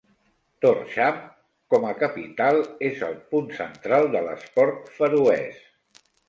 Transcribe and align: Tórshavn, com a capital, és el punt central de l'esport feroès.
Tórshavn, 0.63 1.19
com 1.73 1.85
a 1.89 1.91
capital, 1.99 2.57
és 2.87 3.03
el 3.09 3.13
punt 3.35 3.53
central 3.59 4.09
de 4.17 4.23
l'esport 4.29 4.91
feroès. 4.97 5.63